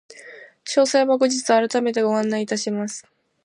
[0.65, 3.05] 詳細は後日改めてご案内いたします。